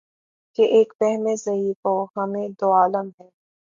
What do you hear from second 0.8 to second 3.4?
وہمِ ضعیف و غمِ دوعالم ہے